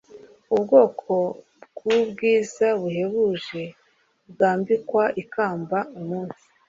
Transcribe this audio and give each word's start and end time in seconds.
Ubwoko 0.55 1.13
bwubwiza 1.75 2.67
buhebuje 2.81 3.63
bwambikwa 4.31 5.03
ikamba 5.21 5.77
umunsi 5.99 6.43